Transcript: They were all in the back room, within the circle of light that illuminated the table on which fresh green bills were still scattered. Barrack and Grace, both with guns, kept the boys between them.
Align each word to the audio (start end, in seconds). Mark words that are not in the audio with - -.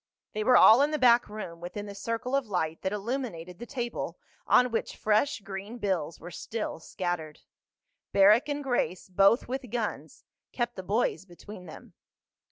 They 0.33 0.43
were 0.43 0.57
all 0.57 0.81
in 0.81 0.89
the 0.89 0.97
back 0.97 1.29
room, 1.29 1.61
within 1.61 1.85
the 1.85 1.93
circle 1.93 2.35
of 2.35 2.47
light 2.47 2.81
that 2.81 2.91
illuminated 2.91 3.59
the 3.59 3.67
table 3.67 4.17
on 4.47 4.71
which 4.71 4.95
fresh 4.97 5.41
green 5.41 5.77
bills 5.77 6.19
were 6.19 6.31
still 6.31 6.79
scattered. 6.79 7.41
Barrack 8.11 8.49
and 8.49 8.63
Grace, 8.63 9.07
both 9.09 9.47
with 9.47 9.69
guns, 9.69 10.23
kept 10.51 10.75
the 10.75 10.81
boys 10.81 11.25
between 11.25 11.67
them. 11.67 11.93